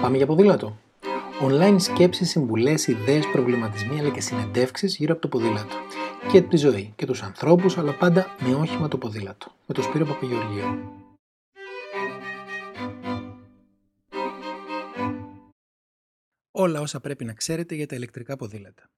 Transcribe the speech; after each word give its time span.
Πάμε 0.00 0.16
για 0.16 0.26
ποδήλατο. 0.26 0.78
Online 1.42 1.76
σκέψεις, 1.78 2.30
συμβουλές, 2.30 2.86
ιδέες, 2.86 3.26
προβληματισμοί 3.32 3.98
αλλά 3.98 4.10
και 4.10 4.20
συνεντεύξεις 4.20 4.96
γύρω 4.96 5.12
από 5.12 5.22
το 5.22 5.28
ποδήλατο. 5.28 5.76
Και 6.32 6.42
τη 6.42 6.56
ζωή 6.56 6.92
και 6.96 7.06
τους 7.06 7.22
ανθρώπους 7.22 7.78
αλλά 7.78 7.96
πάντα 7.96 8.26
με 8.40 8.54
όχημα 8.54 8.88
το 8.88 8.98
ποδήλατο. 8.98 9.52
Με 9.66 9.74
το 9.74 9.82
Σπύρο 9.82 10.04
Παπαγεωργίου. 10.04 10.92
Όλα 16.50 16.80
όσα 16.80 17.00
πρέπει 17.00 17.24
να 17.24 17.32
ξέρετε 17.32 17.74
για 17.74 17.86
τα 17.86 17.96
ηλεκτρικά 17.96 18.36
ποδήλατα. 18.36 18.90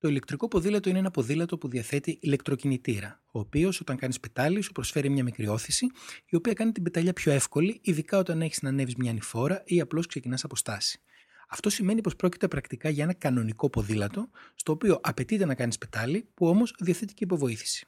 Το 0.00 0.08
ηλεκτρικό 0.08 0.48
ποδήλατο 0.48 0.88
είναι 0.88 0.98
ένα 0.98 1.10
ποδήλατο 1.10 1.58
που 1.58 1.68
διαθέτει 1.68 2.18
ηλεκτροκινητήρα, 2.20 3.22
ο 3.30 3.38
οποίος 3.38 3.80
όταν 3.80 3.96
κάνεις 3.96 4.20
πετάλι 4.20 4.60
σου 4.60 4.72
προσφέρει 4.72 5.08
μια 5.08 5.22
μικρή 5.22 5.48
όθηση, 5.48 5.86
η 6.26 6.36
οποία 6.36 6.52
κάνει 6.52 6.72
την 6.72 6.82
πεταλιά 6.82 7.12
πιο 7.12 7.32
εύκολη, 7.32 7.80
ειδικά 7.82 8.18
όταν 8.18 8.42
έχεις 8.42 8.62
να 8.62 8.68
ανέβεις 8.68 8.94
μια 8.94 9.10
ανηφόρα 9.10 9.62
ή 9.66 9.80
απλώς 9.80 10.06
ξεκινάς 10.06 10.44
από 10.44 10.56
στάση. 10.56 11.00
Αυτό 11.48 11.70
σημαίνει 11.70 12.00
πως 12.00 12.16
πρόκειται 12.16 12.48
πρακτικά 12.48 12.88
για 12.88 13.04
ένα 13.04 13.12
κανονικό 13.12 13.70
ποδήλατο, 13.70 14.30
στο 14.54 14.72
οποίο 14.72 15.00
απαιτείται 15.02 15.44
να 15.44 15.54
κάνεις 15.54 15.78
πετάλι, 15.78 16.28
που 16.34 16.46
όμως 16.46 16.74
διαθέτει 16.78 17.14
και 17.14 17.24
υποβοήθηση. 17.24 17.86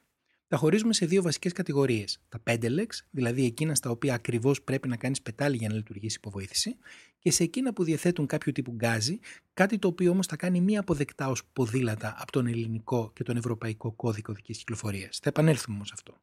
Τα 0.50 0.56
χωρίζουμε 0.56 0.92
σε 0.92 1.06
δύο 1.06 1.22
βασικές 1.22 1.52
κατηγορίες. 1.52 2.20
Τα 2.28 2.42
pedelecs, 2.46 2.98
δηλαδή 3.10 3.44
εκείνα 3.44 3.74
στα 3.74 3.90
οποία 3.90 4.14
ακριβώς 4.14 4.62
πρέπει 4.62 4.88
να 4.88 4.96
κάνεις 4.96 5.22
πετάλι 5.22 5.56
για 5.56 5.68
να 5.68 5.74
λειτουργήσει 5.74 6.16
υποβοήθηση, 6.16 6.76
και 7.18 7.30
σε 7.30 7.42
εκείνα 7.42 7.72
που 7.72 7.84
διαθέτουν 7.84 8.26
κάποιο 8.26 8.52
τύπου 8.52 8.72
γκάζι, 8.72 9.18
κάτι 9.54 9.78
το 9.78 9.88
οποίο 9.88 10.10
όμως 10.10 10.26
θα 10.26 10.36
κάνει 10.36 10.60
μία 10.60 10.80
αποδεκτά 10.80 11.28
ως 11.28 11.42
ποδήλατα 11.52 12.14
από 12.18 12.32
τον 12.32 12.46
ελληνικό 12.46 13.10
και 13.14 13.22
τον 13.22 13.36
ευρωπαϊκό 13.36 13.92
κώδικο 13.92 14.32
δικής 14.32 14.58
κυκλοφορίας. 14.58 15.18
Θα 15.22 15.28
επανέλθουμε 15.28 15.76
όμως 15.76 15.92
αυτό. 15.92 16.20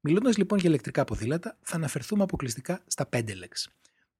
Μιλώντας 0.00 0.36
λοιπόν 0.36 0.58
για 0.58 0.68
ηλεκτρικά 0.68 1.04
ποδήλατα, 1.04 1.58
θα 1.62 1.76
αναφερθούμε 1.76 2.22
αποκλειστικά 2.22 2.82
στα 2.86 3.08
pedelecs. 3.12 3.66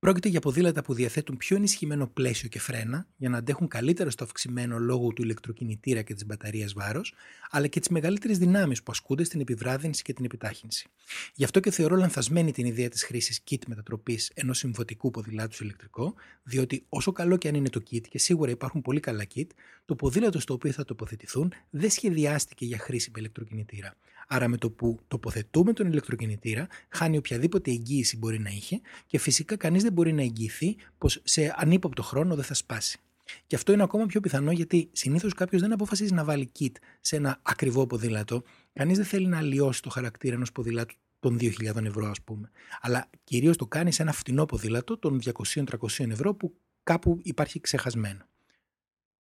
Πρόκειται 0.01 0.29
για 0.29 0.41
ποδήλατα 0.41 0.83
που 0.83 0.95
διαθέτουν 0.95 1.37
πιο 1.37 1.57
ενισχυμένο 1.57 2.07
πλαίσιο 2.07 2.49
και 2.49 2.59
φρένα 2.59 3.07
για 3.17 3.29
να 3.29 3.39
αντέχουν 3.39 3.69
καλύτερα 3.69 4.11
στο 4.11 4.25
αυξημένο 4.25 4.79
λόγω 4.79 5.13
του 5.13 5.23
ηλεκτροκινητήρα 5.23 6.03
και 6.03 6.15
της 6.15 6.27
μπαταρίας 6.27 6.73
βάρος, 6.73 7.15
αλλά 7.51 7.67
και 7.67 7.81
τις 7.81 7.89
μεγαλύτερες 7.89 8.39
δυνάμεις 8.39 8.83
που 8.83 8.93
ασκούνται 8.93 9.25
στην 9.25 9.41
επιβράδυνση 9.41 10.03
και 10.03 10.13
την 10.13 10.25
επιτάχυνση. 10.25 10.89
Γι' 11.35 11.45
αυτό 11.45 11.61
και 11.61 11.71
θεωρώ 11.71 11.97
λανθασμένη 11.97 12.53
την 12.53 12.67
ιδέα 12.67 12.89
της 12.89 13.05
χρήσης 13.05 13.43
kit 13.51 13.67
μετατροπής 13.67 14.31
ενός 14.35 14.59
συμβατικού 14.59 15.11
ποδηλάτου 15.11 15.55
σε 15.55 15.65
ηλεκτρικό, 15.65 16.15
διότι 16.43 16.85
όσο 16.89 17.13
καλό 17.13 17.37
και 17.37 17.49
αν 17.49 17.55
είναι 17.55 17.69
το 17.69 17.83
kit, 17.91 18.03
και 18.09 18.19
σίγουρα 18.19 18.51
υπάρχουν 18.51 18.83
πολύ 18.83 19.01
καλά 19.01 19.27
kit, 19.35 19.47
το 19.85 19.95
ποδήλατο 19.95 20.41
στο 20.41 20.55
οποίο 20.55 20.73
θα 20.73 20.85
τοποθετηθούν 20.85 21.53
δεν 21.71 21.91
σχεδιάστηκε 21.91 22.65
για 22.65 22.79
χρήση 22.79 23.11
με 23.15 23.21
ηλεκτροκινητήρα. 23.21 23.97
Άρα 24.33 24.49
με 24.49 24.57
το 24.57 24.71
που 24.71 24.99
τοποθετούμε 25.09 25.73
τον 25.73 25.87
ηλεκτροκινητήρα, 25.87 26.67
χάνει 26.89 27.17
οποιαδήποτε 27.17 27.71
εγγύηση 27.71 28.17
μπορεί 28.17 28.39
να 28.39 28.51
είχε 28.51 28.81
και 29.07 29.19
φυσικά 29.19 29.57
κανείς 29.57 29.83
δεν 29.91 29.99
μπορεί 29.99 30.13
να 30.13 30.23
εγγυηθεί 30.23 30.77
πως 30.99 31.21
σε 31.25 31.55
ανύποπτο 31.57 32.03
χρόνο 32.03 32.35
δεν 32.35 32.45
θα 32.45 32.55
σπάσει. 32.55 32.99
Και 33.47 33.57
αυτό 33.57 33.73
είναι 33.73 33.83
ακόμα 33.83 34.07
πιο 34.07 34.21
πιθανό 34.21 34.51
γιατί 34.51 34.89
συνήθως 34.93 35.35
κάποιος 35.35 35.61
δεν 35.61 35.73
αποφασίζει 35.73 36.13
να 36.13 36.25
βάλει 36.25 36.53
kit 36.59 36.73
σε 37.01 37.17
ένα 37.17 37.39
ακριβό 37.43 37.87
ποδήλατο. 37.87 38.43
Κανείς 38.73 38.97
δεν 38.97 39.07
θέλει 39.07 39.27
να 39.27 39.39
αλλοιώσει 39.39 39.83
το 39.83 39.91
χαρακτήρα 39.91 40.35
ενός 40.35 40.53
ποδήλατου 40.53 40.95
των 41.21 41.39
2.000 41.41 41.85
ευρώ, 41.85 42.07
ας 42.07 42.23
πούμε. 42.23 42.51
Αλλά 42.81 43.11
κυρίως 43.25 43.57
το 43.57 43.67
κάνει 43.67 43.93
σε 43.93 44.03
ένα 44.03 44.13
φτηνό 44.13 44.45
ποδήλατο 44.47 44.99
των 44.99 45.21
200-300 45.45 45.65
ευρώ 46.11 46.35
που 46.35 46.55
κάπου 46.83 47.19
υπάρχει 47.23 47.61
ξεχασμένο. 47.61 48.25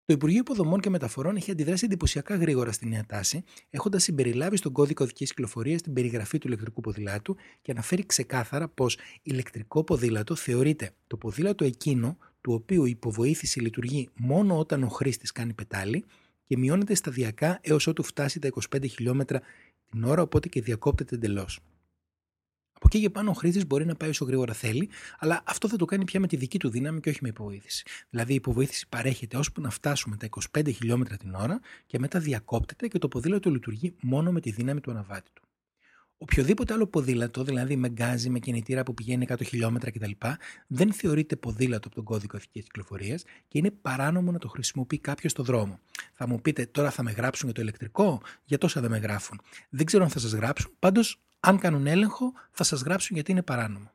Το 0.06 0.14
Υπουργείο 0.14 0.40
Υποδομών 0.40 0.80
και 0.80 0.90
Μεταφορών 0.90 1.36
έχει 1.36 1.52
αντιδράσει 1.52 1.86
εντυπωσιακά 1.86 2.36
γρήγορα 2.36 2.72
στη 2.72 2.88
νέα 2.88 3.06
τάση, 3.06 3.44
έχοντας 3.70 4.04
συμπεριλάβει 4.04 4.58
στον 4.58 4.72
κώδικο 4.72 5.04
οδικής 5.04 5.30
κυκλοφορίας 5.30 5.82
την 5.82 5.94
περιγραφή 5.94 6.38
του 6.38 6.48
ηλεκτρικού 6.48 6.82
ποδηλάτου 6.82 7.36
και 7.62 7.72
αναφέρει 7.72 8.06
ξεκάθαρα 8.06 8.68
πως 8.68 8.98
ηλεκτρικό 9.22 9.84
ποδήλατο 9.84 10.36
θεωρείται 10.36 10.92
το 11.08 11.18
ποδήλατο 11.18 11.66
εκείνο 11.66 12.18
του 12.42 12.54
οποίου 12.54 12.86
η 12.86 12.90
υποβοήθηση 12.90 13.60
λειτουργεί 13.60 14.10
μόνο 14.16 14.60
όταν 14.60 14.84
ο 14.84 14.88
χρήστης 14.88 15.32
κάνει 15.32 15.54
πετάλι 15.54 16.06
και 16.46 16.58
μειώνεται 16.58 16.96
σταδιακά 16.96 17.60
έως 17.62 17.88
ότου 17.88 18.04
φτάσει 18.04 18.40
τα 18.40 18.50
25 18.76 18.90
χιλιόμετρα 18.90 19.42
την 19.90 20.04
ώρα, 20.04 20.22
οπότε 20.22 20.48
και 20.48 20.62
διακόπτεται 20.62 21.16
εντελώς. 21.16 21.60
Από 22.84 22.96
εκεί 22.96 23.04
και 23.04 23.10
πάνω 23.10 23.30
ο 23.30 23.34
χρήστης 23.34 23.68
μπορεί 23.68 23.86
να 23.86 23.96
πάει 23.96 24.10
όσο 24.10 24.26
γρήγορα 24.26 24.54
θέλει, 24.54 24.90
αλλά 25.20 25.42
αυτό 25.46 25.70
θα 25.70 25.76
το 25.76 25.86
κάνει 25.86 26.06
πια 26.06 26.20
με 26.20 26.28
τη 26.28 26.36
δική 26.36 26.60
του 26.60 26.70
δύναμη 26.70 27.00
και 27.00 27.10
όχι 27.10 27.20
με 27.22 27.28
υποβοήθηση. 27.28 27.84
Δηλαδή 28.10 28.32
η 28.32 28.36
υποβοήθηση 28.36 28.86
παρέχεται 28.90 29.38
ώσπου 29.38 29.62
να 29.62 29.70
φτάσουμε 29.70 30.18
τα 30.18 30.30
25 30.58 30.74
χιλιόμετρα 30.74 31.18
την 31.18 31.34
ώρα 31.34 31.60
και 31.86 32.00
μετά 32.00 32.20
διακόπτεται 32.20 32.88
και 32.88 32.98
το 32.98 33.08
ποδήλατο 33.08 33.50
λειτουργεί 33.50 33.96
μόνο 34.02 34.32
με 34.32 34.40
τη 34.40 34.52
δύναμη 34.52 34.80
του 34.80 34.92
αναβάτη 34.92 35.30
του. 35.34 35.42
Οποιοδήποτε 36.18 36.74
άλλο 36.74 36.88
ποδήλατο, 36.88 37.44
δηλαδή 37.44 37.76
με 37.76 37.90
γκάζι, 37.90 38.30
με 38.30 38.40
κινητήρα 38.40 38.84
που 38.84 38.94
πηγαίνει 38.94 39.26
100 39.30 39.36
χιλιόμετρα 39.46 39.92
κτλ., 39.92 40.12
δεν 40.68 40.94
θεωρείται 40.94 41.36
ποδήλατο 41.36 41.88
από 41.88 41.96
τον 41.96 42.04
κώδικο 42.04 42.38
ηθική 42.38 42.62
κυκλοφορίας 42.62 43.24
και 43.48 43.58
είναι 43.58 43.72
παράνομο 43.72 44.32
να 44.32 44.38
το 44.38 44.48
χρησιμοποιεί 44.48 44.98
κάποιος 44.98 45.32
στο 45.32 45.44
δρόμο. 45.44 45.80
Θα 46.14 46.28
μου 46.28 46.42
πείτε, 46.42 46.66
τώρα 46.66 46.92
θα 46.92 47.04
με 47.04 47.12
γράψουν 47.12 47.46
για 47.46 47.56
το 47.56 47.62
ηλεκτρικό, 47.62 48.22
για 48.44 48.58
τόσα 48.58 48.82
δεν 48.82 48.90
με 48.90 48.98
γράφουν. 48.98 49.42
Δεν 49.70 49.86
ξέρω 49.86 50.04
αν 50.04 50.10
θα 50.10 50.20
σας 50.20 50.34
γράψουν, 50.34 50.72
πάντως 50.80 51.20
αν 51.46 51.60
κάνουν 51.60 51.88
έλεγχο, 51.88 52.34
θα 52.52 52.64
σας 52.64 52.82
γράψουν 52.82 53.16
γιατί 53.16 53.32
είναι 53.32 53.42
παράνομο. 53.42 53.92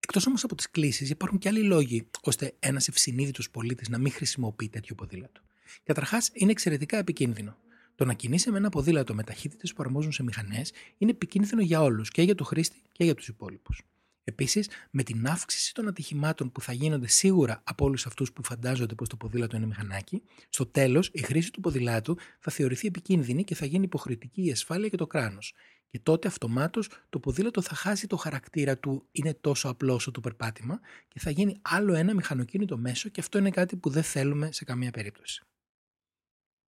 Εκτός 0.00 0.26
όμως 0.26 0.44
από 0.44 0.54
τις 0.54 0.70
κλήσεις, 0.70 1.10
υπάρχουν 1.10 1.38
και 1.38 1.48
άλλοι 1.48 1.62
λόγοι 1.62 2.06
ώστε 2.22 2.54
ένας 2.58 2.88
ευσυνείδητος 2.88 3.50
πολίτης 3.50 3.88
να 3.88 3.98
μην 3.98 4.12
χρησιμοποιεί 4.12 4.68
τέτοιο 4.68 4.94
ποδήλατο. 4.94 5.40
Καταρχάς, 5.82 6.30
είναι 6.32 6.50
εξαιρετικά 6.50 6.96
επικίνδυνο. 6.96 7.56
Το 7.94 8.04
να 8.04 8.14
κινείσαι 8.14 8.50
με 8.50 8.58
ένα 8.58 8.68
ποδήλατο 8.68 9.14
με 9.14 9.22
ταχύτητες 9.22 9.72
που 9.72 9.82
αρμόζουν 9.82 10.12
σε 10.12 10.22
μηχανές 10.22 10.72
είναι 10.98 11.10
επικίνδυνο 11.10 11.62
για 11.62 11.82
όλους, 11.82 12.10
και 12.10 12.22
για 12.22 12.34
το 12.34 12.44
χρήστη 12.44 12.82
και 12.92 13.04
για 13.04 13.14
τους 13.14 13.28
υπόλοιπους. 13.28 13.82
Επίσης, 14.24 14.68
με 14.90 15.02
την 15.02 15.26
αύξηση 15.26 15.74
των 15.74 15.88
ατυχημάτων 15.88 16.52
που 16.52 16.60
θα 16.60 16.72
γίνονται 16.72 17.06
σίγουρα 17.06 17.60
από 17.64 17.84
όλους 17.84 18.06
αυτούς 18.06 18.32
που 18.32 18.44
φαντάζονται 18.44 18.94
πως 18.94 19.08
το 19.08 19.16
ποδήλατο 19.16 19.56
είναι 19.56 19.66
μηχανάκι, 19.66 20.22
στο 20.48 20.66
τέλος 20.66 21.10
η 21.12 21.22
χρήση 21.22 21.52
του 21.52 21.60
ποδηλάτου 21.60 22.16
θα 22.38 22.50
θεωρηθεί 22.50 22.86
επικίνδυνη 22.86 23.44
και 23.44 23.54
θα 23.54 23.66
γίνει 23.66 23.84
υποχρεωτική 23.84 24.44
η 24.44 24.50
ασφάλεια 24.50 24.88
και 24.88 24.96
το 24.96 25.06
κράνος. 25.06 25.54
Και 25.90 25.98
τότε 26.02 26.28
αυτομάτως 26.28 26.88
το 27.10 27.18
ποδήλατο 27.18 27.62
θα 27.62 27.74
χάσει 27.74 28.06
το 28.06 28.16
χαρακτήρα 28.16 28.78
του 28.78 29.06
είναι 29.12 29.34
τόσο 29.34 29.68
απλό 29.68 29.94
όσο 29.94 30.10
το 30.10 30.20
περπάτημα 30.20 30.80
και 31.08 31.20
θα 31.20 31.30
γίνει 31.30 31.58
άλλο 31.62 31.94
ένα 31.94 32.14
μηχανοκίνητο 32.14 32.76
μέσο 32.76 33.08
και 33.08 33.20
αυτό 33.20 33.38
είναι 33.38 33.50
κάτι 33.50 33.76
που 33.76 33.90
δεν 33.90 34.02
θέλουμε 34.02 34.52
σε 34.52 34.64
καμία 34.64 34.90
περίπτωση. 34.90 35.44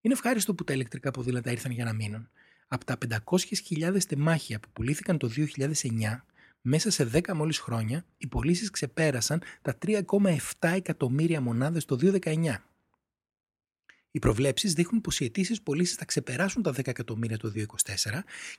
Είναι 0.01 0.13
ευχάριστο 0.13 0.55
που 0.55 0.63
τα 0.63 0.73
ηλεκτρικά 0.73 1.11
ποδήλατα 1.11 1.51
ήρθαν 1.51 1.71
για 1.71 1.85
να 1.85 1.93
μείνουν. 1.93 2.29
Από 2.67 2.85
τα 2.85 2.97
500.000 3.29 4.03
τεμάχια 4.07 4.59
που 4.59 4.69
πουλήθηκαν 4.73 5.17
το 5.17 5.29
2009, 5.35 6.23
μέσα 6.65 6.89
σε 6.89 7.09
10 7.13 7.33
μόλις 7.33 7.59
χρόνια, 7.59 8.05
οι 8.17 8.27
πωλήσεις 8.27 8.69
ξεπέρασαν 8.69 9.41
τα 9.61 9.77
3,7 9.85 10.37
εκατομμύρια 10.59 11.41
μονάδες 11.41 11.85
το 11.85 11.95
2019. 11.95 12.55
Οι 14.11 14.19
προβλέψεις 14.19 14.73
δείχνουν 14.73 15.01
πως 15.01 15.19
οι 15.19 15.25
αιτήσεις 15.25 15.61
πωλήσεις 15.61 15.95
θα 15.95 16.05
ξεπεράσουν 16.05 16.61
τα 16.61 16.71
10 16.71 16.87
εκατομμύρια 16.87 17.37
το 17.37 17.51
2024 17.55 17.65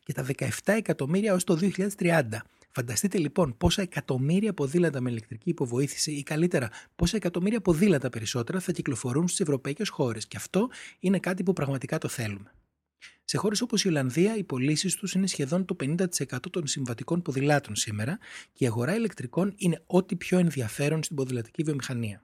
και 0.03 0.13
τα 0.13 0.27
17 0.37 0.49
εκατομμύρια 0.65 1.35
ω 1.35 1.37
το 1.37 1.59
2030. 1.99 2.23
Φανταστείτε 2.71 3.19
λοιπόν 3.19 3.57
πόσα 3.57 3.83
εκατομμύρια 3.83 4.55
ποδήλατα 4.55 5.01
με 5.01 5.11
ηλεκτρική 5.11 5.51
υποβοήθηση 5.51 6.13
ή 6.13 6.23
καλύτερα 6.23 6.71
πόσα 6.97 7.17
εκατομμύρια 7.17 7.61
ποδήλατα 7.61 8.09
περισσότερα 8.09 8.61
θα 8.61 8.73
κυκλοφορούν 8.73 9.29
στις 9.29 9.41
ευρωπαϊκές 9.41 9.89
χώρες. 9.89 10.27
Και 10.27 10.37
αυτό 10.37 10.71
είναι 11.01 11.19
κάτι 11.19 11.43
που 11.43 11.53
πραγματικά 11.53 11.99
το 11.99 12.09
θέλουμε. 12.09 12.53
Σε 13.25 13.37
χώρες 13.37 13.61
όπως 13.61 13.85
η 13.85 13.89
Ολλανδία, 13.89 14.37
οι 14.37 14.45
πωλήσεις 14.45 14.95
τους 14.95 15.13
είναι 15.13 15.27
σχεδόν 15.27 15.65
το 15.65 15.77
50% 15.81 16.07
των 16.51 16.67
συμβατικών 16.67 17.23
ποδηλάτων 17.23 17.77
σήμερα 17.77 18.19
και 18.53 18.65
η 18.65 18.67
αγορά 18.67 18.95
ηλεκτρικών 18.95 19.55
είναι 19.57 19.83
ό,τι 19.87 20.17
πιο 20.17 20.39
ενδιαφέρον 20.39 21.03
στην 21.03 21.17
ποδηλατική 21.17 21.63
βιομηχανία. 21.63 22.23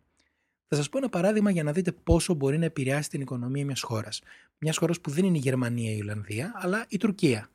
Θα 0.68 0.76
σας 0.76 0.88
πω 0.88 0.98
ένα 0.98 1.08
παράδειγμα 1.08 1.50
για 1.50 1.62
να 1.62 1.72
δείτε 1.72 1.92
πόσο 1.92 2.34
μπορεί 2.34 2.58
να 2.58 2.64
επηρεάσει 2.64 3.08
την 3.10 3.20
οικονομία 3.20 3.64
μιας 3.64 3.82
χώρας. 3.82 4.20
Μιας 4.58 4.76
χώρας 4.76 5.00
που 5.00 5.10
δεν 5.10 5.24
είναι 5.24 5.36
η 5.36 5.40
Γερμανία 5.40 5.90
ή 5.90 5.96
η 5.96 6.00
Ολλανδία, 6.00 6.52
αλλά 6.54 6.86
η 6.88 6.96
Τουρκία. 6.96 7.50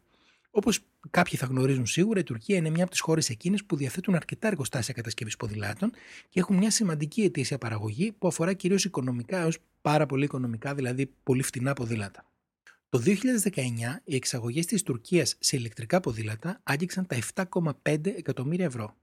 Όπως 0.52 0.80
κάποιοι 1.10 1.38
θα 1.38 1.46
γνωρίζουν 1.46 1.86
σίγουρα, 1.86 2.20
η 2.20 2.24
Τουρκία 2.24 2.58
είναι 2.58 2.70
μια 2.70 2.82
από 2.82 2.92
τις 2.92 3.00
χώρες 3.00 3.30
εκείνες 3.30 3.64
που 3.64 3.76
διαθέτουν 3.76 4.16
αρκετά 4.16 4.48
εργοστάσια 4.48 4.94
κατασκευής 4.94 5.38
ποδηλάτων 5.38 5.92
και 6.30 6.40
έχουν 6.40 6.56
μια 6.56 6.72
σημαντική 6.72 7.22
αιτήσια 7.22 7.58
παραγωγή 7.58 8.12
που 8.12 8.28
αφορά 8.28 8.54
κυρίως 8.54 8.86
οικονομικά 8.86 9.38
έως 9.38 9.58
πάρα 9.82 10.06
πολύ 10.06 10.24
οικονομικά, 10.24 10.76
δηλαδή 10.76 11.12
πολύ 11.24 11.42
φτηνά 11.42 11.74
ποδήλατα. 11.74 12.25
Το 12.96 13.02
2019 13.06 13.12
οι 14.04 14.16
εξαγωγές 14.16 14.66
της 14.66 14.84
Τουρκίας 14.84 15.36
σε 15.40 15.58
ηλεκτρικά 15.58 16.00
ποδήλατα 16.00 16.60
άγγιξαν 16.64 17.06
τα 17.06 17.18
7,5 17.36 18.06
εκατομμύρια 18.06 18.66
ευρώ. 18.66 18.96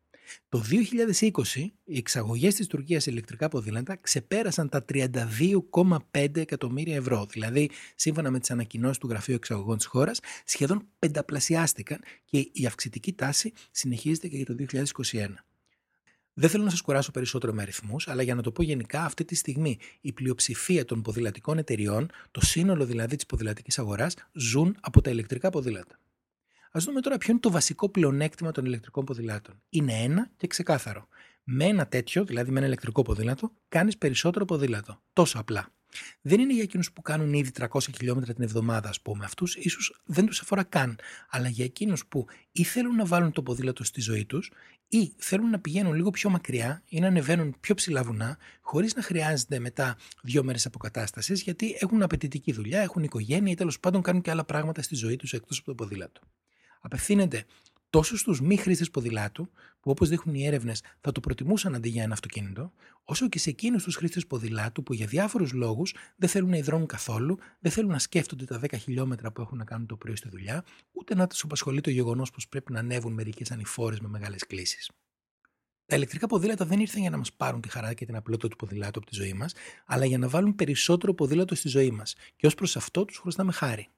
Το 0.48 0.62
2020 0.70 1.72
οι 1.84 1.96
εξαγωγές 1.96 2.54
της 2.54 2.66
Τουρκίας 2.66 3.02
σε 3.02 3.10
ηλεκτρικά 3.10 3.48
ποδήλατα 3.48 3.96
ξεπέρασαν 3.96 4.68
τα 4.68 4.84
32,5 4.92 6.36
εκατομμύρια 6.40 6.96
ευρώ. 6.96 7.26
Δηλαδή, 7.30 7.70
σύμφωνα 7.94 8.30
με 8.30 8.38
τις 8.38 8.50
ανακοινώσεις 8.50 8.98
του 8.98 9.08
Γραφείου 9.08 9.34
Εξαγωγών 9.34 9.76
της 9.76 9.86
χώρας, 9.86 10.20
σχεδόν 10.44 10.86
πενταπλασιάστηκαν 10.98 12.00
και 12.24 12.48
η 12.52 12.66
αυξητική 12.66 13.12
τάση 13.12 13.52
συνεχίζεται 13.70 14.28
και 14.28 14.36
για 14.36 14.46
το 14.46 14.54
2021. 14.54 15.44
Δεν 16.34 16.48
θέλω 16.48 16.64
να 16.64 16.70
σας 16.70 16.80
κουράσω 16.80 17.10
περισσότερο 17.10 17.52
με 17.52 17.62
αριθμούς, 17.62 18.08
αλλά 18.08 18.22
για 18.22 18.34
να 18.34 18.42
το 18.42 18.52
πω 18.52 18.62
γενικά, 18.62 19.04
αυτή 19.04 19.24
τη 19.24 19.34
στιγμή 19.34 19.78
η 20.00 20.12
πλειοψηφία 20.12 20.84
των 20.84 21.02
ποδηλατικών 21.02 21.58
εταιριών, 21.58 22.10
το 22.30 22.40
σύνολο 22.40 22.84
δηλαδή 22.84 23.16
της 23.16 23.26
ποδηλατικής 23.26 23.78
αγοράς, 23.78 24.14
ζουν 24.32 24.76
από 24.80 25.00
τα 25.00 25.10
ηλεκτρικά 25.10 25.50
ποδήλατα. 25.50 25.98
Α 26.78 26.80
δούμε 26.80 27.00
τώρα 27.00 27.18
ποιο 27.18 27.30
είναι 27.30 27.40
το 27.40 27.50
βασικό 27.50 27.88
πλεονέκτημα 27.88 28.52
των 28.52 28.64
ηλεκτρικών 28.64 29.04
ποδηλάτων. 29.04 29.62
Είναι 29.68 29.92
ένα 29.92 30.30
και 30.36 30.46
ξεκάθαρο. 30.46 31.08
Με 31.44 31.64
ένα 31.64 31.86
τέτοιο, 31.86 32.24
δηλαδή 32.24 32.50
με 32.50 32.58
ένα 32.58 32.66
ηλεκτρικό 32.66 33.02
ποδήλατο, 33.02 33.52
κάνεις 33.68 33.98
περισσότερο 33.98 34.44
ποδήλατο. 34.44 35.02
Τόσο 35.12 35.38
απλά. 35.38 35.68
Δεν 36.20 36.40
είναι 36.40 36.52
για 36.52 36.62
εκείνους 36.62 36.92
που 36.92 37.02
κάνουν 37.02 37.32
ήδη 37.32 37.50
300 37.58 37.66
χιλιόμετρα 37.96 38.32
την 38.32 38.44
εβδομάδα, 38.44 38.88
ας 38.88 39.00
πούμε. 39.00 39.24
Αυτούς 39.24 39.56
ίσως 39.56 40.02
δεν 40.04 40.26
τους 40.26 40.40
αφορά 40.40 40.62
καν. 40.62 40.98
Αλλά 41.30 41.48
για 41.48 41.64
εκείνους 41.64 42.06
που 42.06 42.26
ή 42.52 42.64
θέλουν 42.64 42.96
να 42.96 43.04
βάλουν 43.04 43.32
το 43.32 43.42
ποδήλατο 43.42 43.84
στη 43.84 44.00
ζωή 44.00 44.24
τους, 44.24 44.50
ή 44.88 45.14
θέλουν 45.16 45.50
να 45.50 45.58
πηγαίνουν 45.58 45.94
λίγο 45.94 46.10
πιο 46.10 46.30
μακριά 46.30 46.82
ή 46.88 47.00
να 47.00 47.06
ανεβαίνουν 47.06 47.56
πιο 47.60 47.74
ψηλά 47.74 48.02
βουνά, 48.02 48.38
χωρίς 48.60 48.94
να 48.94 49.02
χρειάζεται 49.02 49.58
μετά 49.58 49.96
δύο 50.22 50.44
μέρες 50.44 50.66
αποκατάστασης, 50.66 51.42
γιατί 51.42 51.76
έχουν 51.80 52.02
απαιτητική 52.02 52.52
δουλειά, 52.52 52.80
έχουν 52.80 53.02
οικογένεια 53.02 53.52
ή 53.52 53.54
τέλος 53.54 53.80
πάντων 53.80 54.02
κάνουν 54.02 54.22
και 54.22 54.30
άλλα 54.30 54.44
πράγματα 54.44 54.82
στη 54.82 54.94
ζωή 54.94 55.16
τους 55.16 55.32
εκτός 55.32 55.58
από 55.58 55.66
το 55.66 55.74
ποδήλατο. 55.74 56.20
Απευθύνεται 56.80 57.44
τόσο 57.92 58.16
στους 58.16 58.40
μη 58.40 58.56
χρήστες 58.56 58.90
ποδηλάτου, 58.90 59.50
που 59.80 59.90
όπως 59.90 60.08
δείχνουν 60.08 60.34
οι 60.34 60.46
έρευνες 60.46 60.82
θα 61.00 61.12
το 61.12 61.20
προτιμούσαν 61.20 61.74
αντί 61.74 61.88
για 61.88 62.02
ένα 62.02 62.12
αυτοκίνητο, 62.12 62.72
όσο 63.04 63.28
και 63.28 63.38
σε 63.38 63.50
εκείνους 63.50 63.82
τους 63.82 63.96
χρήστες 63.96 64.26
ποδηλάτου 64.26 64.82
που 64.82 64.92
για 64.92 65.06
διάφορους 65.06 65.52
λόγους 65.52 65.94
δεν 66.16 66.28
θέλουν 66.28 66.50
να 66.50 66.56
υδρώνουν 66.56 66.86
καθόλου, 66.86 67.38
δεν 67.60 67.72
θέλουν 67.72 67.90
να 67.90 67.98
σκέφτονται 67.98 68.44
τα 68.44 68.60
10 68.60 68.78
χιλιόμετρα 68.78 69.32
που 69.32 69.40
έχουν 69.40 69.58
να 69.58 69.64
κάνουν 69.64 69.86
το 69.86 69.96
πρωί 69.96 70.16
στη 70.16 70.28
δουλειά, 70.28 70.64
ούτε 70.92 71.14
να 71.14 71.26
τους 71.26 71.42
απασχολεί 71.42 71.80
το 71.80 71.90
γεγονός 71.90 72.30
πως 72.30 72.48
πρέπει 72.48 72.72
να 72.72 72.78
ανέβουν 72.78 73.12
μερικές 73.12 73.50
ανηφόρες 73.50 74.00
με 74.00 74.08
μεγάλες 74.08 74.46
κλήσεις. 74.46 74.90
Τα 75.86 75.96
ηλεκτρικά 75.96 76.26
ποδήλατα 76.26 76.64
δεν 76.64 76.80
ήρθαν 76.80 77.00
για 77.00 77.10
να 77.10 77.16
μας 77.16 77.32
πάρουν 77.32 77.60
τη 77.60 77.68
χαρά 77.68 77.94
και 77.94 78.06
την 78.06 78.16
απλότητα 78.16 78.48
του 78.48 78.56
ποδηλάτου 78.56 78.98
από 78.98 79.10
τη 79.10 79.14
ζωή 79.14 79.32
μας, 79.32 79.54
αλλά 79.86 80.04
για 80.04 80.18
να 80.18 80.28
βάλουν 80.28 80.54
περισσότερο 80.54 81.14
ποδήλατο 81.14 81.54
στη 81.54 81.68
ζωή 81.68 81.90
μας. 81.90 82.14
Και 82.36 82.46
ως 82.46 82.54
προς 82.54 82.76
αυτό 82.76 83.04
τους 83.04 83.18
χρωστάμε 83.18 83.52
χάρη. 83.52 83.88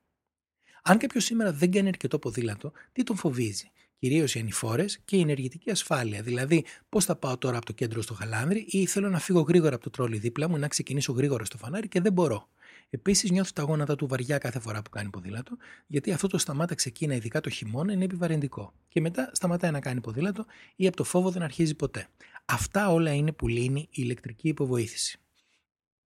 Αν 0.87 0.99
κάποιος 0.99 1.25
σήμερα 1.25 1.53
δεν 1.53 1.71
κάνει 1.71 1.89
αρκετό 1.89 2.19
ποδήλατο, 2.19 2.73
τι 2.93 3.03
τον 3.03 3.17
φοβίζει; 3.17 3.71
Κυρίως 4.05 4.35
οι 4.35 4.39
ανηφόρες 4.39 4.99
και 5.05 5.17
η 5.17 5.21
ενεργητική 5.21 5.71
ασφάλεια. 5.71 6.23
Δηλαδή, 6.23 6.65
πώς 6.89 7.05
θα 7.05 7.17
πάω 7.17 7.39
τώρα 7.39 7.57
από 7.57 7.67
το 7.67 7.73
κέντρο 7.73 8.03
στο 8.03 8.15
χαλάνδρι 8.15 8.65
ή 8.69 8.87
θέλω 8.87 9.09
να 9.09 9.19
φύγω 9.19 9.41
γρήγορα 9.41 9.75
από 9.75 9.85
το 9.85 9.91
τρόλι 9.91 10.19
δίπλα 10.19 10.49
μου, 10.49 10.59
να 10.59 10.69
ξεκινήσω 10.69 11.13
γρήγορα 11.13 11.45
στο 11.45 11.57
φανάρι 11.57 11.89
και 11.89 12.01
δεν 12.01 12.13
μπορώ. 12.13 12.49
Επίσης, 12.91 13.31
νιώθω 13.31 13.51
τα 13.55 13.63
γόνατα 13.63 13.97
του 13.97 14.07
βαριά 14.07 14.39
κάθε 14.39 14.61
φορά 14.61 14.83
που 14.83 14.91
κάνει 14.91 15.11
ποδήλατο, 15.11 15.57
γιατί 15.87 16.13
αυτό 16.13 16.27
το 16.29 16.39
σταμάτα 16.39 16.75
ξεκίνα, 16.75 17.15
ειδικά 17.15 17.41
το 17.41 17.51
χειμώνα, 17.51 17.93
είναι 17.93 18.05
επιβαρυντικό. 18.05 18.73
Και 18.89 19.01
μετά 19.01 19.31
σταματάει 19.33 19.71
να 19.71 19.81
κάνει 19.81 20.01
ποδήλατο 20.01 20.47
ή 20.77 20.87
από 20.87 20.97
το 20.97 21.05
φόβο 21.05 21.31
δεν 21.31 21.43
αρχίζει 21.43 21.75
ποτέ. 21.75 22.09
Αυτά 22.45 22.91
όλα 22.91 23.13
είναι 23.15 23.33
που 23.33 23.49
λύνει 23.49 23.81
η 23.81 23.89
ηλεκτρική 23.91 24.49
υποβοήθηση. 24.49 25.19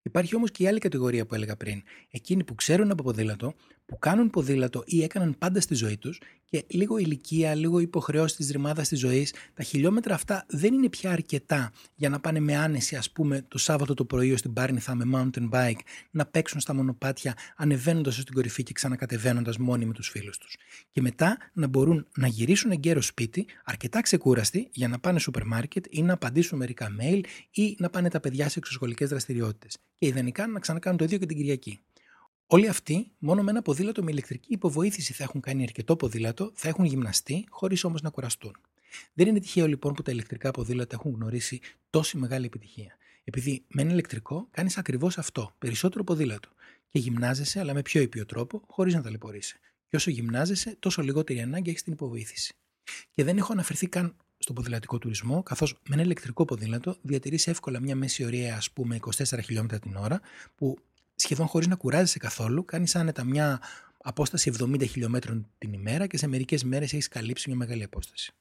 Υπάρχει 0.08 0.36
όμως 0.36 0.50
και 0.50 0.62
η 0.62 0.66
άλλη 0.66 0.78
κατηγορία 0.78 1.26
που 1.26 1.34
έλεγα 1.34 1.56
πριν. 1.56 1.82
Εκείνοι 2.10 2.44
που 2.44 2.54
ξέρουν 2.54 2.90
από 2.90 3.02
ποδήλατο, 3.02 3.54
που 3.86 3.98
κάνουν 3.98 4.30
ποδήλατο 4.30 4.82
ή 4.86 5.02
έκαναν 5.02 5.38
πάντα 5.38 5.60
στη 5.60 5.74
ζωή 5.74 5.96
τους 5.96 6.20
και 6.44 6.64
λίγο 6.68 6.98
ηλικία, 6.98 7.54
λίγο 7.54 7.78
υποχρεώσεις 7.78 8.36
της 8.36 8.50
ρημάδας 8.50 8.88
της 8.88 8.98
ζωής, 8.98 9.34
τα 9.54 9.62
χιλιόμετρα 9.62 10.14
αυτά 10.14 10.46
δεν 10.48 10.74
είναι 10.74 10.88
πια 10.88 11.10
αρκετά 11.10 11.72
για 11.94 12.08
να 12.08 12.20
πάνε 12.20 12.40
με 12.40 12.56
άνεση, 12.56 12.96
ας 12.96 13.10
πούμε, 13.10 13.44
το 13.48 13.58
Σάββατο 13.58 13.94
το 13.94 14.04
πρωί 14.04 14.36
στην 14.36 14.52
Πάρνηθα 14.52 14.94
με 14.94 15.04
mountain 15.14 15.48
bike, 15.50 15.80
να 16.10 16.26
παίξουν 16.26 16.60
στα 16.60 16.74
μονοπάτια, 16.74 17.34
ανεβαίνοντας 17.56 18.14
στην 18.14 18.34
κορυφή 18.34 18.62
και 18.62 18.72
ξανακατεβαίνοντας 18.72 19.58
μόνοι 19.58 19.84
με 19.84 19.92
τους 19.92 20.08
φίλους 20.08 20.38
τους. 20.38 20.56
Και 20.92 21.00
μετά 21.00 21.36
να 21.52 21.66
μπορούν 21.66 22.06
να 22.16 22.26
γυρίσουν 22.26 22.70
εγκαίρως 22.70 23.06
σπίτι, 23.06 23.46
αρκετά 23.64 24.00
ξεκούραστοι, 24.00 24.68
για 24.72 24.88
να 24.88 24.98
πάνε 24.98 25.18
σούπερ 25.18 25.46
μάρκετ 25.46 25.84
ή 25.90 26.02
να 26.02 26.12
απαντήσουν 26.12 26.58
μερικά 26.58 26.88
mail 27.00 27.20
ή 27.50 27.76
να 27.78 27.90
πάνε 27.90 28.08
τα 28.08 28.20
παιδιά 28.20 28.48
σε 28.48 28.58
εξωσχολικές 28.58 29.08
δραστηριότητες. 29.08 29.76
Και 29.98 30.06
ιδανικά 30.06 30.46
να 30.46 30.60
ξανακάνουν 30.60 30.98
το 30.98 31.04
ίδιο 31.04 31.18
και 31.18 31.26
την 31.26 31.36
Κυριακή. 31.36 31.80
Όλοι 32.46 32.68
αυτοί, 32.68 33.10
μόνο 33.18 33.42
με 33.42 33.50
ένα 33.50 33.62
ποδήλατο 33.62 34.02
με 34.02 34.10
ηλεκτρική 34.10 34.52
υποβοήθηση 34.52 35.12
θα 35.12 35.22
έχουν 35.22 35.40
κάνει 35.40 35.62
αρκετό 35.62 35.96
ποδήλατο, 35.96 36.52
θα 36.54 36.68
έχουν 36.68 36.84
γυμναστεί, 36.84 37.44
χωρίς 37.48 37.84
όμως 37.84 38.02
να 38.02 38.10
κουραστούν. 38.10 38.56
Δεν 39.12 39.26
είναι 39.26 39.40
τυχαίο 39.40 39.66
λοιπόν 39.66 39.94
που 39.94 40.02
τα 40.02 40.12
ηλεκτρικά 40.12 40.50
ποδήλατα 40.50 40.96
έχουν 40.98 41.12
γνωρίσει 41.12 41.60
τόση 41.90 42.16
μεγάλη 42.16 42.46
επιτυχία. 42.46 42.96
Επειδή 43.24 43.64
με 43.68 43.82
ένα 43.82 43.92
ηλεκτρικό 43.92 44.48
κάνεις 44.50 44.78
ακριβώς 44.78 45.18
αυτό, 45.18 45.54
περισσότερο 45.58 46.04
ποδήλατο. 46.04 46.48
Και 46.88 46.98
γυμνάζεσαι, 46.98 47.60
αλλά 47.60 47.74
με 47.74 47.82
πιο 47.82 48.00
ήπιο 48.00 48.26
τρόπο, 48.26 48.62
χωρίς 48.66 48.94
να 48.94 49.02
ταλαιπωρήσει. 49.02 49.58
Και 49.88 49.96
όσο 49.96 50.10
γυμνάζεσαι, 50.10 50.76
τόσο 50.78 51.02
λιγότερη 51.02 51.40
ανάγκη 51.40 51.70
έχεις 51.70 51.82
την 51.82 51.92
υποβοήθηση. 51.92 52.54
Και 53.14 53.24
δεν 53.24 53.38
έχω 53.38 53.52
αναφερθεί 53.52 53.86
καν 53.86 54.16
στο 54.38 54.52
ποδηλατικό 54.52 54.98
τουρισμό, 54.98 55.42
καθώς 55.42 55.72
με 55.72 55.94
ένα 55.94 56.02
ηλεκτρικό 56.02 56.44
ποδήλατο 56.44 56.96
διατηρείς 57.02 57.46
εύκολα 57.46 57.80
μια 57.80 57.96
μέση 57.96 58.24
ωραία, 58.24 58.56
ας 58.56 58.70
πούμε, 58.70 58.96
24 58.96 59.38
χιλιόμετρα 59.44 59.78
την 59.78 59.96
ώρα, 59.96 60.20
που 60.54 60.78
σχεδόν 61.14 61.46
χωρίς 61.46 61.66
να 61.66 61.76
κουράζεσαι 61.76 62.18
καθόλου, 62.18 62.64
κάνεις 62.64 62.96
άνετα 62.96 63.24
μια 63.24 63.60
απόσταση 64.02 64.52
70 64.58 64.86
χιλιόμετρων 64.88 65.48
την 65.58 65.72
ημέρα 65.72 66.06
και 66.06 66.16
σε 66.16 66.26
μερικές 66.26 66.64
μέρες 66.64 66.92
έχεις 66.92 67.08
καλύψει 67.08 67.48
μια 67.48 67.58
μεγάλη 67.58 67.82
απόσταση. 67.82 68.32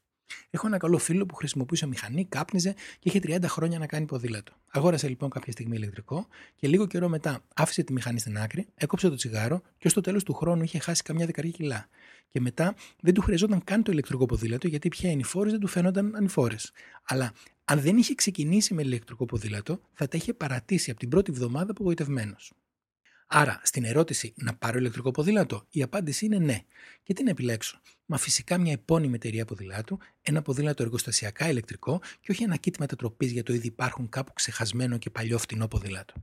Έχω 0.50 0.68
ένα 0.68 0.78
καλό 0.78 0.98
φίλο 0.98 1.26
που 1.26 1.36
χρησιμοποιούσε 1.36 1.88
μηχανή, 1.88 2.26
κάπνιζε 2.26 2.74
και 2.74 3.10
είχε 3.10 3.20
30 3.24 3.44
χρόνια 3.44 3.80
να 3.80 3.86
κάνει 3.86 4.06
ποδήλατο. 4.06 4.54
Αγόρασε 4.68 5.08
λοιπόν 5.08 5.30
κάποια 5.30 5.52
στιγμή 5.52 5.76
ηλεκτρικό 5.76 6.28
και 6.56 6.68
λίγο 6.68 6.88
καιρό 6.88 7.10
μετά 7.10 7.44
άφησε 7.56 7.84
τη 7.84 7.94
μηχανή 7.94 8.20
στην 8.20 8.38
άκρη, 8.38 8.68
έκοψε 8.76 9.10
το 9.10 9.16
τσιγάρο 9.16 9.62
και 9.78 9.88
ω 9.88 9.92
το 9.94 10.02
τέλος 10.02 10.24
του 10.24 10.34
χρόνου 10.34 10.64
είχε 10.64 10.80
χάσει 10.80 11.04
καμιά 11.04 11.26
δεκαετία 11.26 11.52
κιλά. 11.52 11.88
Και 12.28 12.40
μετά 12.40 12.76
δεν 13.02 13.14
του 13.14 13.22
χρειαζόταν 13.22 13.64
καν 13.64 13.84
το 13.84 13.92
ηλεκτρικό 13.92 14.26
ποδήλατο 14.26 14.68
γιατί 14.68 14.90
πια 14.90 15.10
οι 15.10 15.14
ανηφόρες 15.14 15.52
δεν 15.52 15.62
του 15.62 15.68
φαίνονταν 15.68 16.16
ανηφόρες. 16.16 16.72
Αλλά 17.04 17.34
αν 17.66 17.82
δεν 17.82 17.98
είχε 17.98 18.16
ξεκινήσει 18.16 18.74
με 18.74 18.82
ηλεκτρικό 18.82 19.26
ποδήλατο, 19.26 19.80
θα 19.94 20.08
τα 20.08 20.18
είχε 20.18 20.34
παρατήσει 20.34 20.90
από 20.92 21.00
την 21.00 21.10
πρώτη 21.10 21.32
βδομάδα 21.32 21.72
απογοητευμένος. 21.72 22.54
Άρα, 23.28 23.62
στην 23.64 23.84
ερώτηση 23.84 24.34
να 24.36 24.56
πάρω 24.56 24.78
ηλεκτρικό 24.78 25.12
ποδήλατο, 25.12 25.66
η 25.70 25.82
απάντηση 25.82 26.26
είναι 26.26 26.38
ναι. 26.38 26.62
Και 27.04 27.14
τι 27.14 27.24
να 27.24 27.30
επιλέξω; 27.30 27.82
Μα 28.06 28.18
φυσικά 28.18 28.58
μια 28.58 28.72
επώνυμη 28.72 29.16
εταιρεία 29.16 29.46
ποδηλάτου, 29.46 30.00
ένα 30.22 30.42
ποδήλατο 30.42 30.84
εργοστασιακά 30.84 31.50
ηλεκτρικό 31.50 32.02
και 32.20 32.32
όχι 32.32 32.44
ένα 32.44 32.58
kit 32.64 32.78
μετατροπής 32.80 33.32
για 33.32 33.44
το 33.44 33.54
ήδη 33.54 33.68
υπάρχουν 33.68 34.10
κάπου 34.10 34.34
ξεχασμένο 34.34 34.98
και 34.98 35.10
παλιό 35.10 35.38
φτηνό 35.38 35.68
ποδήλατο. 35.68 36.14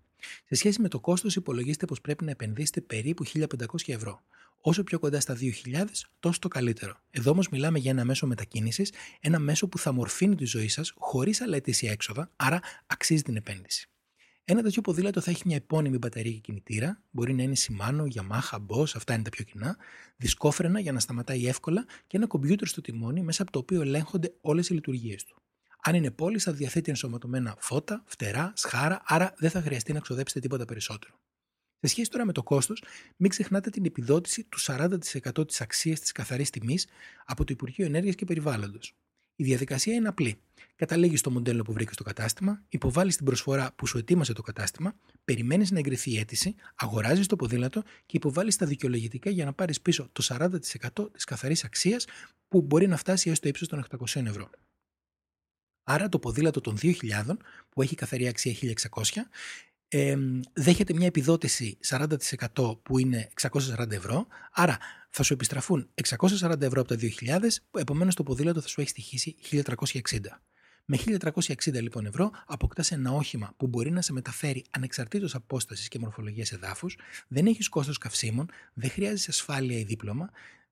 Σε 0.45 0.55
σχέση 0.55 0.81
με 0.81 0.89
το 0.89 1.01
κόστος, 1.01 1.37
υπολογίστε 1.37 1.87
πως 1.87 2.01
πρέπει 2.01 2.25
να 2.25 2.31
επενδύσετε 2.31 2.81
περίπου 2.81 3.25
1500 3.25 3.47
ευρώ. 3.87 4.23
Όσο 4.61 4.85
πιο 4.85 4.99
κοντά 4.99 5.21
στα 5.21 5.37
2.000, 5.41 5.85
τόσο 6.21 6.39
το 6.39 6.49
καλύτερο. 6.49 6.97
Εδώ 7.11 7.31
όμως 7.31 7.49
μιλάμε 7.49 7.79
για 7.79 7.91
ένα 7.91 8.05
μέσο 8.05 8.27
μετακίνησης, 8.27 8.93
ένα 9.21 9.39
μέσο 9.39 9.69
που 9.69 9.79
θα 9.79 9.93
μορφύνει 9.93 10.35
τη 10.35 10.45
ζωή 10.45 10.69
σας 10.69 10.93
χωρίς 10.97 11.41
αλέτηση 11.41 11.87
έξοδα, 11.87 12.31
άρα 12.37 12.61
αξίζει 12.87 13.23
την 13.23 13.37
επένδυση. 13.37 13.89
Ένα 14.46 14.62
τέτοιο 14.62 14.82
ποδήλατο 14.82 15.20
θα 15.20 15.31
έχει 15.31 15.43
μια 15.46 15.56
επώνυμη 15.56 15.99
μπαταρία 15.99 16.32
και 16.32 16.38
κινητήρα, 16.38 17.02
μπορεί 17.11 17.35
να 17.35 17.43
είναι 17.43 17.55
Shimano, 17.56 18.05
Yamaha, 18.14 18.58
Boss, 18.67 18.88
αυτά 18.94 19.14
είναι 19.14 19.23
τα 19.23 19.31
πιο 19.31 19.44
κοινά, 19.44 19.76
δισκόφρενα 20.17 20.81
για 20.81 20.93
να 20.93 21.00
σταματάει 21.00 21.46
εύκολα 21.46 21.85
και 22.06 22.17
ένα 22.17 22.26
κομπιούτερ 22.26 22.69
στο 22.69 22.81
τιμόνι 22.81 23.23
μέσα 23.23 23.43
από 23.43 23.50
το 23.50 23.58
οποίο 23.58 23.81
ελέγχονται 23.81 24.35
όλες 24.41 24.69
οι 24.69 24.75
λειτουργίες 24.75 25.25
του. 25.25 25.43
Αν 25.82 25.94
είναι 25.94 26.11
πόλης, 26.11 26.43
θα 26.43 26.52
διαθέτει 26.52 26.91
ενσωματωμένα 26.91 27.56
φώτα, 27.58 28.02
φτερά, 28.06 28.52
σχάρα, 28.56 29.03
άρα 29.05 29.34
δεν 29.36 29.51
θα 29.51 29.60
χρειαστεί 29.60 29.93
να 29.93 30.01
ξοδέψετε 30.01 30.41
τίποτα 30.41 30.65
περισσότερο. 30.65 31.15
Σε 31.81 31.89
σχέση 31.89 32.10
τώρα 32.10 32.24
με 32.24 32.32
το 32.32 32.43
κόστος, 32.43 32.82
μην 33.17 33.31
ξεχνάτε 33.31 33.70
την 33.70 33.84
επιδότηση 33.84 34.44
του 34.44 34.58
40% 34.60 35.46
της 35.46 35.60
αξίας 35.60 36.01
της 36.01 36.13
καθαρής 36.13 36.51
τιμής 36.51 36.86
από 37.24 37.44
το 37.44 37.53
Υπουργείο 37.53 37.84
Ενέργειας 37.84 38.15
και 38.15 38.24
Περιβάλλοντος. 38.24 38.94
Η 39.36 39.44
διαδικασία 39.44 39.94
είναι 39.94 40.08
απλή. 40.08 40.41
Καταλήγεις 40.77 41.21
στο 41.21 41.31
μοντέλο 41.31 41.63
που 41.63 41.73
βρήκες 41.73 41.95
στο 41.95 42.05
κατάστημα, 42.05 42.63
υποβάλλεις 42.69 43.17
την 43.17 43.25
προσφορά 43.25 43.73
που 43.77 43.87
σου 43.87 43.99
ετοίμασε 43.99 44.33
το 44.33 44.43
κατάστημα, 44.43 44.95
περιμένεις 45.25 45.71
να 45.71 45.79
εγκριθεί 45.79 46.11
η 46.11 46.19
αίτηση, 46.19 46.55
αγοράζεις 46.75 47.27
το 47.27 47.37
ποδήλατο 47.37 47.83
και 47.83 48.17
υποβάλλεις 48.17 48.57
τα 48.57 48.67
δικαιολογητικά 48.67 49.31
για 49.31 49.45
να 49.45 49.53
πάρεις 49.53 49.81
πίσω 49.81 50.09
το 50.13 50.23
40% 50.29 51.13
της 51.13 51.25
καθαρής 51.25 51.65
αξίας 51.65 52.07
που 52.49 52.63
μπορεί 52.63 52.87
να 52.87 52.97
φτάσει 52.97 53.29
έως 53.29 53.41
το 53.41 53.49
ύψος 53.49 53.69
των 53.69 53.85
800 53.99 54.25
ευρώ. 54.27 54.51
Άρα 55.83 56.09
το 56.09 56.19
ποδήλατο 56.19 56.61
των 56.61 56.77
2.000 56.83 56.93
που 57.69 57.83
έχει 57.83 57.95
καθαρή 57.95 58.29
αξία 58.29 58.55
1.600 58.61 59.03
ε, 59.89 60.17
δέχεται 60.53 60.95
μια 60.95 61.07
επιδότηση 61.07 61.79
40% 61.89 62.79
που 62.83 62.99
είναι 62.99 63.29
640 63.41 63.91
ευρώ, 63.91 64.27
άρα 64.53 64.79
θα 65.11 65.23
σου 65.23 65.33
επιστραφούν 65.33 65.91
640 66.09 66.61
ευρώ 66.61 66.81
από 66.81 66.89
τα 66.89 66.97
2.000, 67.01 67.41
επομένως 67.79 68.15
το 68.15 68.23
ποδήλατο 68.23 68.61
θα 68.61 68.69
σου 68.69 68.81
έχει 68.81 68.91
στοιχήσει 68.91 69.37
1.360. 69.51 69.63
Με 70.84 70.98
1.360 71.06 71.72
λοιπόν 71.72 72.06
ευρώ 72.06 72.31
αποκτάς 72.46 72.91
ένα 72.91 73.10
όχημα 73.12 73.55
που 73.56 73.67
μπορεί 73.67 73.91
να 73.91 74.03
σε 74.03 74.12
μεταφέρει 74.12 74.64
ανεξαρτήτως 74.70 75.34
απόστασης 75.34 75.88
και 75.88 75.98
μορφολογίας 75.98 76.53
εδάφους, 76.53 76.96
δεν 77.29 77.46
έχεις 77.46 77.69
κόστος 77.69 77.98
καυσίμων, 77.98 78.50
δεν 78.74 78.91
χρειάζεσαι 78.91 79.31
ασφάλεια 79.31 79.79
ή 79.79 79.82
δίπλωμα, 79.82 80.31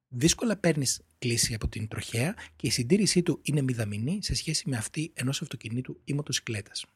δύσκολα 0.09 0.57
παίρνεις 0.57 1.01
κλίση 1.19 1.55
από 1.55 1.69
την 1.69 1.89
τροχέα 1.89 2.35
και 2.57 2.67
η 2.67 2.71
συντήρησή 2.71 3.23
του 3.23 3.41
είναι 3.43 3.63
μηδαμινή 3.63 4.19
σε 4.23 4.35
σχέση 4.35 4.69
με 4.69 4.77
αυτή 4.77 5.13
ενός 5.15 5.43
αυτοκινήτου 5.43 6.01
ή 6.05 6.13
μοτοσυκλέτας 6.13 6.87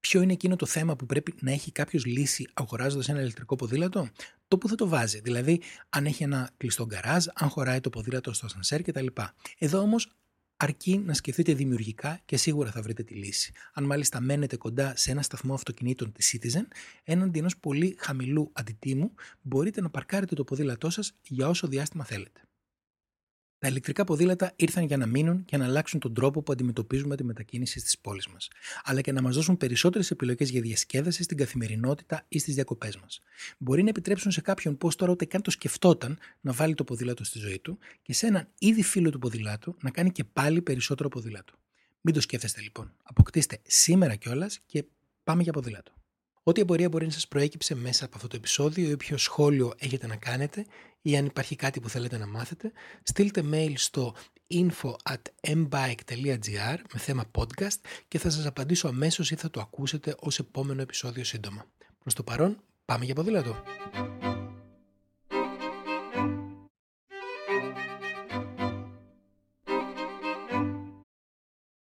ποιο 0.00 0.22
είναι 0.22 0.32
εκείνο 0.32 0.56
το 0.56 0.66
θέμα 0.66 0.96
που 0.96 1.06
πρέπει 1.06 1.34
να 1.40 1.52
έχει 1.52 1.72
κάποιος 1.72 2.04
λύσει 2.04 2.48
αγοράζοντας 2.54 3.08
ένα 3.08 3.20
ηλεκτρικό 3.20 3.56
ποδήλατο, 3.56 4.08
το 4.48 4.58
που 4.58 4.68
θα 4.68 4.74
το 4.74 4.88
βάζει. 4.88 5.20
Δηλαδή, 5.20 5.60
αν 5.88 6.06
έχει 6.06 6.22
ένα 6.22 6.50
κλειστό 6.56 6.86
γκαράζ, 6.86 7.24
αν 7.34 7.48
χωράει 7.48 7.80
το 7.80 7.90
ποδήλατο 7.90 8.32
στο 8.32 8.48
σανσέρ 8.48 8.82
κτλ. 8.82 9.06
Εδώ 9.58 9.78
όμως 9.78 10.17
αρκεί 10.60 10.98
να 10.98 11.14
σκεφτείτε 11.14 11.54
δημιουργικά 11.54 12.20
και 12.24 12.36
σίγουρα 12.36 12.70
θα 12.70 12.82
βρείτε 12.82 13.02
τη 13.02 13.14
λύση. 13.14 13.52
Αν 13.72 13.84
μάλιστα 13.84 14.20
μένετε 14.20 14.56
κοντά 14.56 14.96
σε 14.96 15.10
ένα 15.10 15.22
σταθμό 15.22 15.54
αυτοκινήτων 15.54 16.12
της 16.12 16.36
Citizen, 16.36 16.66
έναντι 17.04 17.38
ενός 17.38 17.56
πολύ 17.56 17.96
χαμηλού 17.98 18.50
αντιτίμου, 18.52 19.12
μπορείτε 19.42 19.80
να 19.80 19.90
παρκάρετε 19.90 20.34
το 20.34 20.44
ποδήλατό 20.44 20.90
σας 20.90 21.12
για 21.22 21.48
όσο 21.48 21.66
διάστημα 21.66 22.04
θέλετε. 22.04 22.40
Τα 23.60 23.68
ηλεκτρικά 23.68 24.04
ποδήλατα 24.04 24.52
ήρθαν 24.56 24.84
για 24.84 24.96
να 24.96 25.06
μείνουν 25.06 25.44
και 25.44 25.56
να 25.56 25.64
αλλάξουν 25.64 26.00
τον 26.00 26.14
τρόπο 26.14 26.42
που 26.42 26.52
αντιμετωπίζουμε 26.52 27.16
τη 27.16 27.24
μετακίνηση 27.24 27.78
στις 27.78 27.98
πόλεις 27.98 28.28
μας, 28.28 28.48
αλλά 28.84 29.00
και 29.00 29.12
να 29.12 29.22
μας 29.22 29.34
δώσουν 29.34 29.56
περισσότερες 29.56 30.10
επιλογές 30.10 30.50
για 30.50 30.60
διασκέδαση 30.60 31.22
στην 31.22 31.36
καθημερινότητα 31.36 32.24
ή 32.28 32.38
στις 32.38 32.54
διακοπές 32.54 32.96
μας. 32.96 33.20
Μπορεί 33.58 33.82
να 33.82 33.88
επιτρέψουν 33.88 34.30
σε 34.30 34.40
κάποιον 34.40 34.76
πώς 34.78 34.96
τώρα 34.96 35.12
ούτε 35.12 35.24
καν 35.24 35.42
το 35.42 35.50
σκεφτόταν 35.50 36.18
να 36.40 36.52
βάλει 36.52 36.74
το 36.74 36.84
ποδήλατο 36.84 37.24
στη 37.24 37.38
ζωή 37.38 37.58
του 37.58 37.78
και 38.02 38.12
σε 38.12 38.26
έναν 38.26 38.48
ήδη 38.58 38.82
φίλο 38.82 39.10
του 39.10 39.18
ποδηλάτου 39.18 39.76
να 39.80 39.90
κάνει 39.90 40.12
και 40.12 40.24
πάλι 40.24 40.62
περισσότερο 40.62 41.08
ποδήλατο. 41.08 41.52
Μην 42.00 42.14
το 42.14 42.20
σκέφτεστε 42.20 42.60
λοιπόν. 42.60 42.92
Αποκτήστε 43.02 43.58
σήμερα 43.66 44.14
κιόλας 44.14 44.58
και 44.66 44.84
πάμε 45.24 45.42
για 45.42 45.52
ποδήλατο. 45.52 45.92
Ό,τι 46.42 46.60
απορία 46.60 46.88
μπορεί 46.88 47.04
να 47.04 47.12
σας 47.12 47.28
προέκυψε 47.28 47.74
μέσα 47.74 48.04
από 48.04 48.16
αυτό 48.16 48.28
το 48.28 48.36
επεισόδιο 48.36 48.88
ή 48.88 48.92
όποιο 48.92 49.16
σχόλιο 49.16 49.72
έχετε 49.78 50.06
να 50.06 50.16
κάνετε 50.16 50.66
ή 51.08 51.16
αν 51.16 51.26
υπάρχει 51.26 51.56
κάτι 51.56 51.80
που 51.80 51.88
θέλετε 51.88 52.18
να 52.18 52.26
μάθετε, 52.26 52.72
στείλτε 53.02 53.44
mail 53.52 53.72
στο 53.74 54.14
info 54.54 54.94
at 55.10 55.50
mbike.gr 55.56 56.78
με 56.92 56.98
θέμα 56.98 57.24
podcast 57.38 57.78
και 58.08 58.18
θα 58.18 58.30
σας 58.30 58.46
απαντήσω 58.46 58.88
αμέσως 58.88 59.30
ή 59.30 59.34
θα 59.34 59.50
το 59.50 59.60
ακούσετε 59.60 60.14
ως 60.18 60.38
επόμενο 60.38 60.82
επεισόδιο 60.82 61.24
σύντομα. 61.24 61.66
Προς 61.98 62.14
το 62.14 62.22
παρόν, 62.22 62.60
πάμε 62.84 63.04
για 63.04 63.14
ποδήλατο! 63.14 63.56